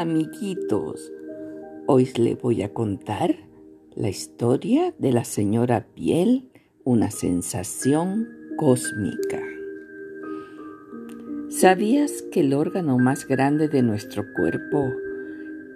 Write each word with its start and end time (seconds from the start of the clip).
Amiguitos, 0.00 1.12
hoy 1.86 2.10
les 2.16 2.42
voy 2.42 2.62
a 2.62 2.74
contar 2.74 3.36
la 3.94 4.08
historia 4.08 4.92
de 4.98 5.12
la 5.12 5.22
señora 5.22 5.86
piel, 5.94 6.50
una 6.82 7.12
sensación 7.12 8.28
cósmica. 8.56 9.40
¿Sabías 11.48 12.22
que 12.32 12.40
el 12.40 12.54
órgano 12.54 12.98
más 12.98 13.28
grande 13.28 13.68
de 13.68 13.82
nuestro 13.82 14.24
cuerpo 14.34 14.84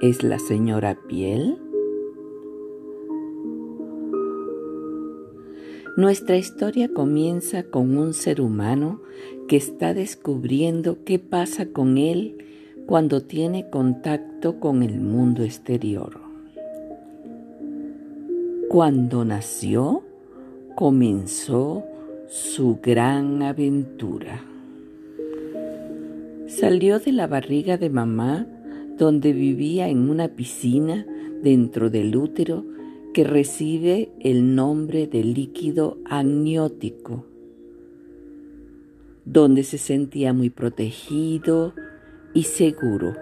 es 0.00 0.24
la 0.24 0.40
señora 0.40 0.98
piel? 1.06 1.56
Nuestra 5.96 6.36
historia 6.36 6.92
comienza 6.92 7.62
con 7.70 7.96
un 7.96 8.12
ser 8.14 8.40
humano 8.40 9.00
que 9.46 9.56
está 9.56 9.94
descubriendo 9.94 11.04
qué 11.04 11.20
pasa 11.20 11.66
con 11.66 11.98
él 11.98 12.44
cuando 12.88 13.20
tiene 13.20 13.68
contacto 13.68 14.58
con 14.58 14.82
el 14.82 14.98
mundo 14.98 15.44
exterior. 15.44 16.18
Cuando 18.70 19.26
nació, 19.26 20.02
comenzó 20.74 21.84
su 22.28 22.78
gran 22.82 23.42
aventura. 23.42 24.42
Salió 26.46 26.98
de 26.98 27.12
la 27.12 27.26
barriga 27.26 27.76
de 27.76 27.90
mamá, 27.90 28.46
donde 28.96 29.34
vivía 29.34 29.90
en 29.90 30.08
una 30.08 30.28
piscina 30.28 31.04
dentro 31.42 31.90
del 31.90 32.16
útero 32.16 32.64
que 33.12 33.22
recibe 33.22 34.12
el 34.18 34.54
nombre 34.54 35.06
de 35.06 35.24
líquido 35.24 35.98
amniótico, 36.06 37.26
donde 39.26 39.62
se 39.62 39.76
sentía 39.76 40.32
muy 40.32 40.48
protegido 40.48 41.74
y 42.38 42.44
seguro. 42.44 43.16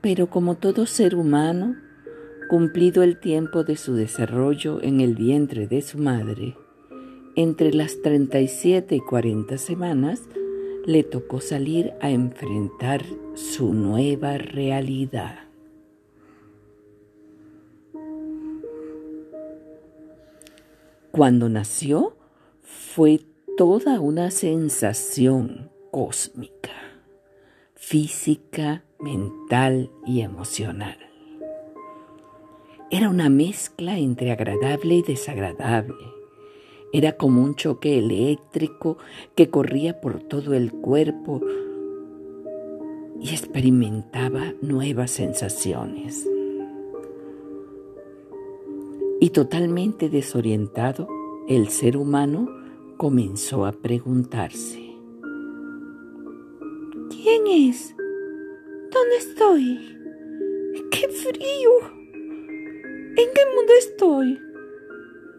Pero 0.00 0.30
como 0.30 0.54
todo 0.54 0.86
ser 0.86 1.14
humano, 1.14 1.76
cumplido 2.48 3.02
el 3.02 3.20
tiempo 3.20 3.64
de 3.64 3.76
su 3.76 3.92
desarrollo 3.92 4.82
en 4.82 5.02
el 5.02 5.14
vientre 5.14 5.66
de 5.66 5.82
su 5.82 5.98
madre, 5.98 6.56
entre 7.36 7.74
las 7.74 8.00
37 8.00 8.96
y 8.96 9.00
40 9.00 9.58
semanas, 9.58 10.22
le 10.86 11.02
tocó 11.02 11.42
salir 11.42 11.92
a 12.00 12.08
enfrentar 12.08 13.04
su 13.34 13.74
nueva 13.74 14.38
realidad. 14.38 15.40
Cuando 21.10 21.50
nació 21.50 22.16
fue 22.62 23.20
toda 23.58 24.00
una 24.00 24.30
sensación 24.30 25.76
cósmica, 25.90 26.72
física, 27.74 28.84
mental 28.98 29.90
y 30.06 30.20
emocional. 30.20 30.98
Era 32.90 33.08
una 33.08 33.28
mezcla 33.28 33.98
entre 33.98 34.32
agradable 34.32 34.96
y 34.96 35.02
desagradable. 35.02 36.04
Era 36.92 37.16
como 37.16 37.42
un 37.42 37.54
choque 37.54 37.98
eléctrico 37.98 38.98
que 39.34 39.50
corría 39.50 40.00
por 40.00 40.20
todo 40.20 40.54
el 40.54 40.72
cuerpo 40.72 41.42
y 43.20 43.30
experimentaba 43.30 44.54
nuevas 44.62 45.10
sensaciones 45.10 46.26
y 49.20 49.30
totalmente 49.30 50.08
desorientado, 50.08 51.08
el 51.48 51.68
ser 51.68 51.96
humano 51.96 52.48
comenzó 52.96 53.66
a 53.66 53.72
preguntarse, 53.72 54.87
¿quién 57.48 57.70
es? 57.70 57.94
¿Dónde 58.90 59.16
estoy? 59.18 59.98
¡Qué 60.90 61.08
frío! 61.08 61.70
¿En 62.12 63.28
qué 63.34 63.42
mundo 63.54 63.72
estoy? 63.78 64.38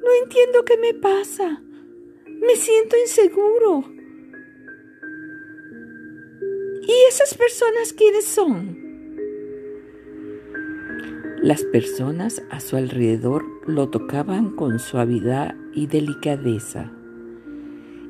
No 0.02 0.24
entiendo 0.24 0.66
qué 0.66 0.78
me 0.78 0.94
pasa. 0.94 1.62
Me 2.26 2.56
siento 2.56 2.96
inseguro. 2.98 3.84
¿Y 6.82 6.94
esas 7.10 7.36
personas 7.36 7.94
quiénes 7.94 8.26
son? 8.26 8.90
Las 11.42 11.64
personas 11.64 12.44
a 12.50 12.60
su 12.60 12.76
alrededor 12.76 13.46
lo 13.66 13.90
tocaban 13.90 14.56
con 14.56 14.80
suavidad 14.80 15.56
y 15.74 15.88
delicadeza. 15.88 16.92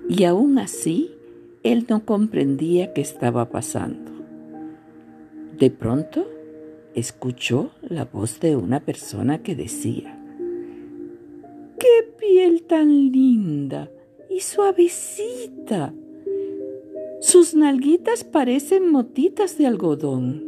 Y 0.07 0.23
aún 0.23 0.57
así, 0.57 1.18
él 1.63 1.85
no 1.89 2.05
comprendía 2.05 2.93
qué 2.93 3.01
estaba 3.01 3.49
pasando. 3.49 4.11
De 5.57 5.69
pronto, 5.69 6.25
escuchó 6.95 7.71
la 7.81 8.05
voz 8.05 8.39
de 8.39 8.55
una 8.55 8.79
persona 8.79 9.43
que 9.43 9.55
decía, 9.55 10.15
¡Qué 11.77 12.13
piel 12.17 12.63
tan 12.63 13.11
linda 13.11 13.91
y 14.29 14.39
suavecita! 14.39 15.93
Sus 17.19 17.53
nalguitas 17.53 18.23
parecen 18.23 18.89
motitas 18.89 19.57
de 19.57 19.67
algodón. 19.67 20.45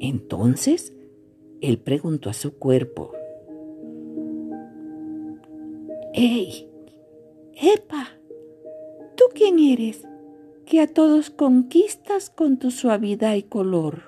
Entonces 0.00 0.92
él 1.62 1.78
preguntó 1.78 2.28
a 2.28 2.34
su 2.34 2.58
cuerpo, 2.58 3.12
¡Ey! 6.12 6.68
¡Epa! 7.54 8.17
¿Tú 9.38 9.44
quién 9.44 9.60
eres? 9.60 10.02
Que 10.66 10.80
a 10.80 10.88
todos 10.88 11.30
conquistas 11.30 12.28
con 12.28 12.58
tu 12.58 12.72
suavidad 12.72 13.36
y 13.36 13.44
color. 13.44 14.02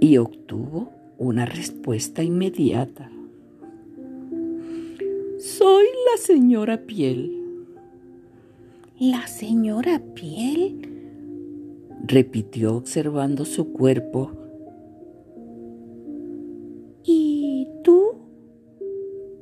Y 0.00 0.16
obtuvo 0.16 0.90
una 1.18 1.44
respuesta 1.44 2.22
inmediata. 2.22 3.10
Soy 5.38 5.84
la 5.84 6.22
señora 6.22 6.86
piel. 6.86 7.36
¿La 8.98 9.26
señora 9.26 10.00
piel? 10.14 10.88
repitió 12.06 12.76
observando 12.76 13.44
su 13.44 13.72
cuerpo 13.72 14.32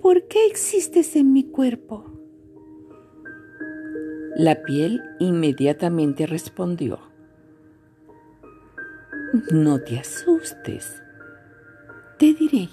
¿por 0.01 0.29
qué 0.29 0.47
existes 0.47 1.17
en 1.17 1.33
mi 1.33 1.45
cuerpo? 1.45 2.14
La 4.37 4.63
piel 4.65 5.01
inmediatamente 5.21 6.27
respondió, 6.27 6.99
no 9.53 9.81
te 9.81 9.99
asustes, 10.01 11.01
te 12.19 12.35
diré, 12.35 12.69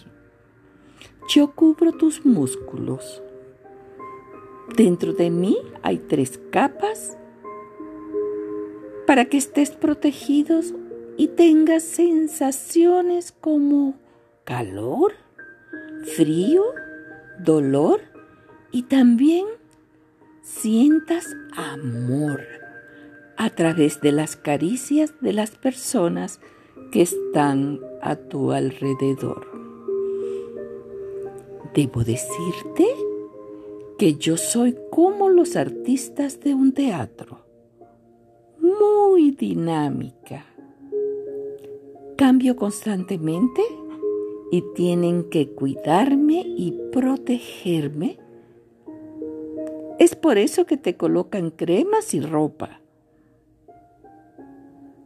yo 1.29 1.53
cubro 1.53 1.91
tus 1.91 2.25
músculos. 2.25 3.21
Dentro 4.75 5.13
de 5.13 5.29
mí 5.29 5.55
hay 5.83 5.99
tres 5.99 6.39
capas 6.49 7.17
para 9.05 9.25
que 9.25 9.37
estés 9.37 9.69
protegidos 9.71 10.73
y 11.15 11.27
tengas 11.27 11.83
sensaciones 11.83 13.31
como 13.31 13.99
calor, 14.45 15.13
frío 16.15 16.63
dolor 17.37 18.01
y 18.71 18.83
también 18.83 19.45
sientas 20.61 21.25
amor 21.55 22.41
a 23.35 23.49
través 23.49 23.99
de 24.01 24.11
las 24.11 24.35
caricias 24.35 25.11
de 25.19 25.33
las 25.33 25.51
personas 25.51 26.39
que 26.91 27.01
están 27.01 27.79
a 28.03 28.15
tu 28.15 28.51
alrededor. 28.51 29.47
Debo 31.73 32.03
decirte 32.03 32.85
que 33.97 34.15
yo 34.15 34.37
soy 34.37 34.77
como 34.91 35.29
los 35.29 35.55
artistas 35.55 36.39
de 36.41 36.53
un 36.53 36.73
teatro, 36.73 37.39
muy 38.59 39.31
dinámica. 39.31 40.45
Cambio 42.17 42.55
constantemente 42.55 43.63
y 44.51 44.63
tienen 44.75 45.29
que 45.31 45.49
cuidarme 45.49 46.43
y 46.45 46.77
protegerme. 46.91 48.20
Es 50.01 50.15
por 50.15 50.39
eso 50.39 50.65
que 50.65 50.77
te 50.77 50.97
colocan 50.97 51.51
cremas 51.51 52.15
y 52.15 52.21
ropa. 52.21 52.81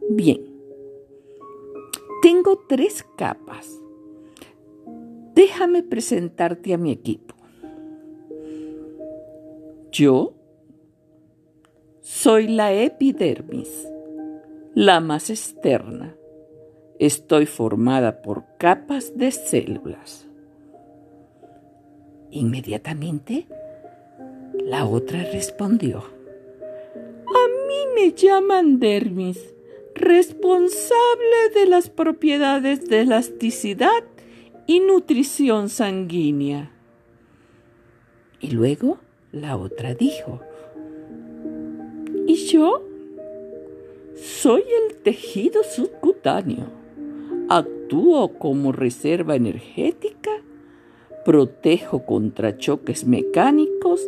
Bien, 0.08 0.40
tengo 2.22 2.64
tres 2.66 3.04
capas. 3.18 3.68
Déjame 5.34 5.82
presentarte 5.82 6.72
a 6.72 6.78
mi 6.78 6.92
equipo. 6.92 7.34
Yo 9.92 10.32
soy 12.00 12.48
la 12.48 12.72
epidermis, 12.72 13.86
la 14.74 15.00
más 15.00 15.28
externa 15.28 16.16
Estoy 16.98 17.44
formada 17.44 18.22
por 18.22 18.44
capas 18.56 19.18
de 19.18 19.30
células. 19.30 20.26
Inmediatamente, 22.30 23.46
la 24.66 24.84
otra 24.84 25.22
respondió, 25.22 25.98
a 25.98 27.46
mí 27.68 27.94
me 27.94 28.12
llaman 28.12 28.80
dermis, 28.80 29.54
responsable 29.94 31.50
de 31.54 31.66
las 31.66 31.88
propiedades 31.88 32.88
de 32.88 33.02
elasticidad 33.02 34.02
y 34.66 34.80
nutrición 34.80 35.68
sanguínea. 35.68 36.72
Y 38.40 38.50
luego 38.50 38.98
la 39.30 39.56
otra 39.56 39.94
dijo, 39.94 40.40
¿y 42.26 42.34
yo? 42.34 42.82
Soy 44.16 44.62
el 44.62 44.96
tejido 44.96 45.62
subcutáneo. 45.62 46.66
Actúo 47.48 48.36
como 48.36 48.72
reserva 48.72 49.36
energética, 49.36 50.32
protejo 51.24 52.04
contra 52.04 52.58
choques 52.58 53.06
mecánicos 53.06 54.00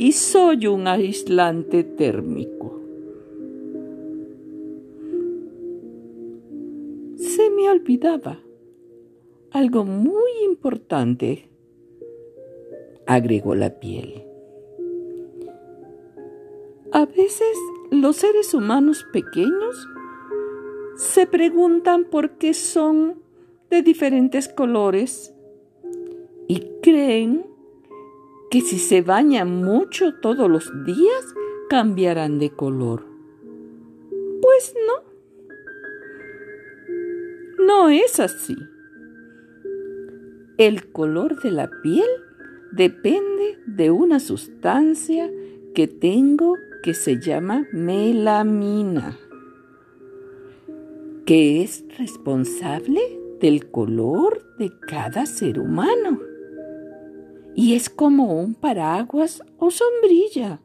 y 0.00 0.12
soy 0.12 0.66
un 0.66 0.88
aislante 0.88 1.84
térmico. 1.84 2.80
Se 7.16 7.50
me 7.50 7.68
olvidaba 7.68 8.40
algo 9.50 9.84
muy 9.84 10.30
importante, 10.46 11.50
agregó 13.06 13.54
la 13.54 13.78
piel. 13.78 14.24
A 16.92 17.04
veces 17.04 17.58
los 17.90 18.16
seres 18.16 18.54
humanos 18.54 19.04
pequeños 19.12 19.86
se 20.96 21.26
preguntan 21.26 22.04
por 22.04 22.38
qué 22.38 22.54
son 22.54 23.22
de 23.68 23.82
diferentes 23.82 24.48
colores 24.48 25.34
y 26.48 26.60
creen 26.80 27.49
que 28.50 28.60
si 28.60 28.78
se 28.78 29.00
bañan 29.00 29.62
mucho 29.62 30.14
todos 30.14 30.50
los 30.50 30.70
días 30.84 31.34
cambiarán 31.68 32.38
de 32.38 32.50
color. 32.50 33.04
Pues 34.42 34.74
no. 34.86 35.10
No 37.64 37.88
es 37.88 38.18
así. 38.18 38.56
El 40.58 40.90
color 40.90 41.40
de 41.40 41.52
la 41.52 41.70
piel 41.82 42.08
depende 42.72 43.58
de 43.66 43.90
una 43.90 44.18
sustancia 44.18 45.30
que 45.74 45.86
tengo 45.86 46.56
que 46.82 46.94
se 46.94 47.20
llama 47.20 47.66
melamina, 47.72 49.16
que 51.24 51.62
es 51.62 51.84
responsable 51.98 53.00
del 53.40 53.70
color 53.70 54.42
de 54.58 54.72
cada 54.80 55.26
ser 55.26 55.58
humano. 55.60 56.19
Y 57.70 57.74
es 57.74 57.88
como 57.88 58.34
un 58.34 58.54
paraguas 58.54 59.44
o 59.56 59.70
sombrilla. 59.70 60.60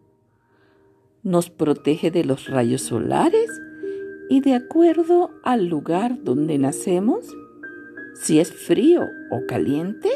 Nos 1.21 1.51
protege 1.51 2.09
de 2.09 2.25
los 2.25 2.47
rayos 2.47 2.81
solares 2.81 3.47
y 4.27 4.41
de 4.41 4.55
acuerdo 4.55 5.29
al 5.43 5.67
lugar 5.67 6.23
donde 6.23 6.57
nacemos, 6.57 7.27
si 8.15 8.39
es 8.39 8.51
frío 8.51 9.03
o 9.29 9.45
caliente, 9.45 10.09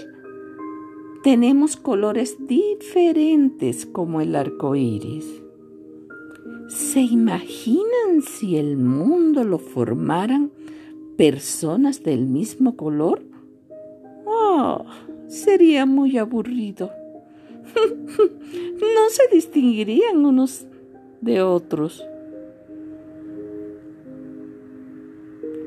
tenemos 1.21 1.77
colores 1.77 2.37
diferentes 2.47 3.85
como 3.85 4.19
el 4.19 4.35
arco 4.35 4.75
iris. 4.75 5.27
¿Se 6.69 7.01
imaginan 7.01 8.23
si 8.27 8.57
el 8.57 8.77
mundo 8.77 9.43
lo 9.43 9.59
formaran 9.59 10.51
personas 11.17 12.01
del 12.01 12.25
mismo 12.25 12.75
color? 12.75 13.21
Oh, 14.25 14.85
sería 15.29 15.85
muy 15.85 16.17
aburrido. 16.17 16.91
no 17.77 19.09
se 19.09 19.23
distinguirían 19.31 20.25
unos 20.25 20.65
de 21.21 21.41
otros. 21.41 22.05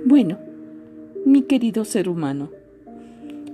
Bueno, 0.04 0.38
mi 1.24 1.42
querido 1.42 1.84
ser 1.84 2.08
humano, 2.08 2.50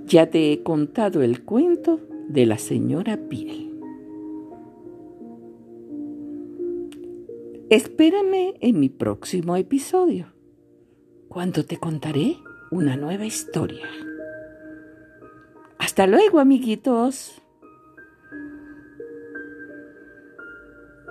ya 0.06 0.30
te 0.30 0.52
he 0.52 0.62
contado 0.62 1.22
el 1.22 1.44
cuento 1.44 2.00
de 2.28 2.46
la 2.46 2.58
señora 2.58 3.18
Piel. 3.28 3.68
Espérame 7.68 8.54
en 8.60 8.80
mi 8.80 8.88
próximo 8.88 9.54
episodio, 9.56 10.32
cuando 11.28 11.66
te 11.66 11.76
contaré 11.76 12.38
una 12.70 12.96
nueva 12.96 13.26
historia. 13.26 13.86
Hasta 15.78 16.06
luego, 16.06 16.40
amiguitos. 16.40 17.40